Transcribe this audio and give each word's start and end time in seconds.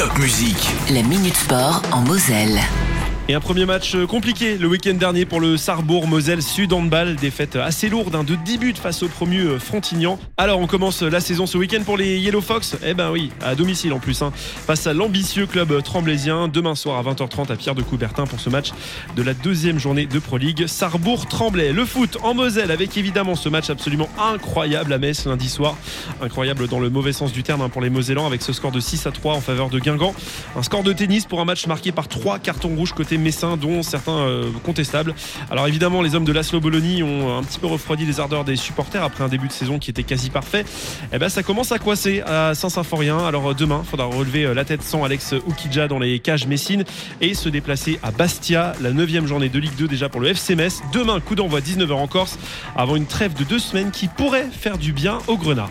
Top 0.00 0.18
Musique. 0.18 0.70
La 0.88 1.02
Minute 1.02 1.36
Sport 1.36 1.82
en 1.92 2.00
Moselle. 2.00 2.58
Et 3.30 3.34
un 3.34 3.38
premier 3.38 3.64
match 3.64 3.94
euh, 3.94 4.08
compliqué 4.08 4.58
le 4.58 4.66
week-end 4.66 4.94
dernier 4.94 5.24
pour 5.24 5.38
le 5.38 5.56
Sarrebourg 5.56 6.08
Moselle 6.08 6.42
Sud 6.42 6.72
Handball. 6.72 7.14
Défaite 7.14 7.54
assez 7.54 7.88
lourde 7.88 8.12
hein, 8.16 8.24
de 8.24 8.34
10 8.34 8.58
buts 8.58 8.74
face 8.74 9.04
au 9.04 9.08
promu 9.08 9.42
euh, 9.42 9.60
Frontignan. 9.60 10.18
Alors 10.36 10.58
on 10.58 10.66
commence 10.66 11.02
la 11.02 11.20
saison 11.20 11.46
ce 11.46 11.56
week-end 11.56 11.82
pour 11.84 11.96
les 11.96 12.18
Yellow 12.18 12.40
Fox. 12.40 12.76
Eh 12.84 12.92
ben 12.92 13.12
oui, 13.12 13.30
à 13.40 13.54
domicile 13.54 13.92
en 13.92 14.00
plus. 14.00 14.20
Hein, 14.22 14.32
face 14.34 14.88
à 14.88 14.94
l'ambitieux 14.94 15.46
club 15.46 15.80
tremblaisien. 15.84 16.48
Demain 16.48 16.74
soir 16.74 16.98
à 16.98 17.08
20h30 17.08 17.52
à 17.52 17.54
Pierre 17.54 17.76
de 17.76 17.82
Coubertin 17.82 18.24
pour 18.24 18.40
ce 18.40 18.50
match 18.50 18.72
de 19.14 19.22
la 19.22 19.32
deuxième 19.32 19.78
journée 19.78 20.06
de 20.06 20.18
Pro 20.18 20.36
League. 20.36 20.66
Sarrebourg 20.66 21.28
Tremblay. 21.28 21.72
Le 21.72 21.84
foot 21.84 22.18
en 22.24 22.34
Moselle 22.34 22.72
avec 22.72 22.96
évidemment 22.96 23.36
ce 23.36 23.48
match 23.48 23.70
absolument 23.70 24.08
incroyable 24.18 24.92
à 24.92 24.98
Metz 24.98 25.26
lundi 25.26 25.48
soir. 25.48 25.76
Incroyable 26.20 26.66
dans 26.66 26.80
le 26.80 26.90
mauvais 26.90 27.12
sens 27.12 27.32
du 27.32 27.44
terme 27.44 27.60
hein, 27.60 27.68
pour 27.68 27.80
les 27.80 27.90
Mosellans 27.90 28.26
avec 28.26 28.42
ce 28.42 28.52
score 28.52 28.72
de 28.72 28.80
6 28.80 29.06
à 29.06 29.12
3 29.12 29.34
en 29.34 29.40
faveur 29.40 29.70
de 29.70 29.78
Guingamp. 29.78 30.16
Un 30.56 30.64
score 30.64 30.82
de 30.82 30.92
tennis 30.92 31.26
pour 31.26 31.40
un 31.40 31.44
match 31.44 31.68
marqué 31.68 31.92
par 31.92 32.08
trois 32.08 32.40
cartons 32.40 32.74
rouges 32.74 32.92
côté 32.92 33.19
Messin, 33.20 33.56
dont 33.56 33.82
certains 33.82 34.18
euh, 34.18 34.50
contestables. 34.64 35.14
Alors 35.50 35.66
évidemment, 35.66 36.02
les 36.02 36.14
hommes 36.14 36.24
de 36.24 36.32
Laszlo 36.32 36.60
Bologna 36.60 37.04
ont 37.04 37.38
un 37.38 37.42
petit 37.42 37.58
peu 37.58 37.66
refroidi 37.66 38.04
les 38.04 38.20
ardeurs 38.20 38.44
des 38.44 38.56
supporters 38.56 39.02
après 39.02 39.24
un 39.24 39.28
début 39.28 39.48
de 39.48 39.52
saison 39.52 39.78
qui 39.78 39.90
était 39.90 40.02
quasi 40.02 40.30
parfait. 40.30 40.60
Et 40.60 41.14
eh 41.14 41.18
ben 41.18 41.28
ça 41.28 41.42
commence 41.42 41.72
à 41.72 41.78
coincer 41.78 42.22
à 42.26 42.54
Saint-Symphorien. 42.54 43.18
Alors 43.26 43.50
euh, 43.50 43.54
demain, 43.54 43.82
faudra 43.88 44.06
relever 44.06 44.44
euh, 44.44 44.54
la 44.54 44.64
tête 44.64 44.82
sans 44.82 45.04
Alex 45.04 45.34
Oukidja 45.46 45.88
dans 45.88 45.98
les 45.98 46.18
cages 46.18 46.46
Messines 46.46 46.84
et 47.20 47.34
se 47.34 47.48
déplacer 47.48 47.98
à 48.02 48.10
Bastia, 48.10 48.72
la 48.80 48.92
9 48.92 49.26
journée 49.26 49.48
de 49.48 49.58
Ligue 49.58 49.76
2 49.76 49.88
déjà 49.88 50.08
pour 50.08 50.20
le 50.20 50.28
FC. 50.28 50.56
Demain, 50.92 51.20
coup 51.20 51.34
d'envoi 51.34 51.60
19h 51.60 51.92
en 51.92 52.06
Corse, 52.06 52.38
avant 52.76 52.96
une 52.96 53.06
trêve 53.06 53.34
de 53.34 53.44
deux 53.44 53.58
semaines 53.58 53.90
qui 53.90 54.08
pourrait 54.08 54.48
faire 54.50 54.78
du 54.78 54.92
bien 54.92 55.18
au 55.26 55.36
Grenat. 55.36 55.70